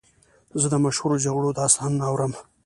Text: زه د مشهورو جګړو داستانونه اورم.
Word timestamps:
زه 0.61 0.67
د 0.69 0.75
مشهورو 0.85 1.21
جګړو 1.25 1.57
داستانونه 1.59 2.03
اورم. 2.09 2.33